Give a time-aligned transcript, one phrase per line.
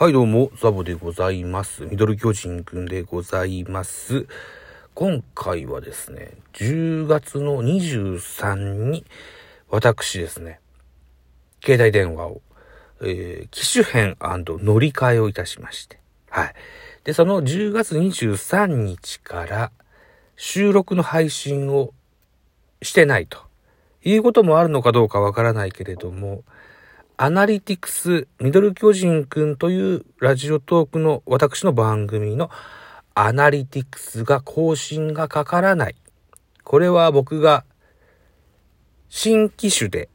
[0.00, 1.84] はい、どうも、ザボでございます。
[1.86, 4.28] ミドル巨人くんでございます。
[4.94, 9.04] 今回はですね、10月の23に、
[9.68, 10.60] 私ですね、
[11.64, 12.42] 携帯電話を、
[13.00, 15.98] えー機種変乗り換えをいたしまして、
[16.30, 16.54] はい。
[17.02, 19.72] で、その10月23日から、
[20.36, 21.92] 収録の配信を
[22.82, 23.38] してないと
[24.04, 26.44] いうこともあるのかどうかわからないけれども、
[27.20, 32.48] アナリティクスミドル巨人くんというラジオトークの私の番組の
[33.16, 35.96] アナリティクスが更新がかからない。
[36.62, 37.64] これは僕が
[39.08, 40.08] 新機種で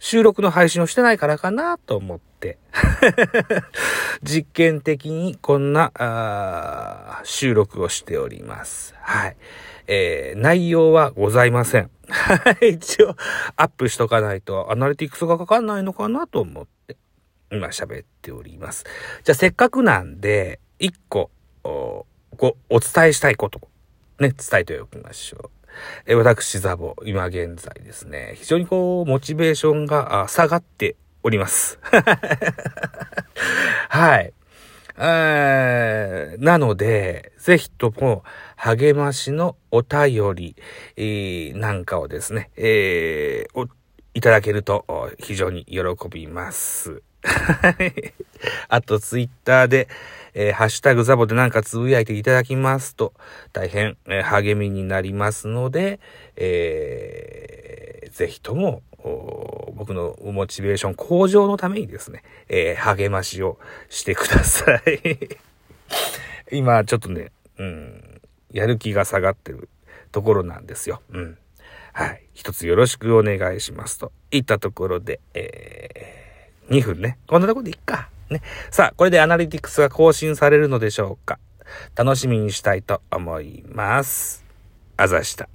[0.00, 2.58] 収録の配信をしてないからかなと思って
[4.24, 8.96] 実験的にこんな収録をしております。
[9.00, 9.36] はい。
[9.86, 11.90] えー内容はございません。
[12.66, 13.16] 一応
[13.56, 16.96] アップしとかないとアナリティクスがかかんないのかなと思って
[17.50, 18.84] 今喋っております。
[19.24, 21.30] じゃあせっかくなんで一個
[21.64, 22.06] お
[22.36, 23.70] ごお伝えしたいこと
[24.20, 25.50] ね、伝えておきましょう。
[26.04, 31.78] え私、ザボ、今現在ですね、非常にこう、モチベーションが下がっております。
[33.88, 34.34] はい。
[34.98, 38.22] えなので、ぜひとも
[38.56, 40.56] 励ましのお便り、
[40.96, 43.68] えーなんかをですね、えー
[44.12, 44.84] いただけると
[45.20, 45.80] 非常に喜
[46.10, 47.02] びます。
[48.68, 49.88] あと、ツイッターで、
[50.34, 53.12] えーハッシュタグザボでなんかつぶやいていただきますと、
[53.52, 56.00] 大変、えー励みになりますので、
[56.36, 58.82] えーぜひとも、
[59.80, 65.38] 僕のモチベーション向上のためにですね、えー励ましをしてください。
[66.52, 68.20] 今、ちょっとね、うん、
[68.52, 69.70] やる気が下がってる
[70.12, 71.00] ところなんですよ。
[71.12, 71.38] うん。
[71.94, 72.22] はい。
[72.34, 74.12] 一つよろしくお願いしますと。
[74.30, 77.16] いったところで、えー、2分ね。
[77.26, 78.10] こんなとこでいっか。
[78.28, 78.42] ね。
[78.70, 81.38] さあ、これでアナリティクスが更新されるのでしょうか。
[81.96, 84.44] 楽しみにしたいと思います。
[84.98, 85.48] あざした。